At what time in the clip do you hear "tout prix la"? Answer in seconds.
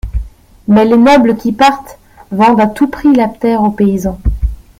2.65-3.27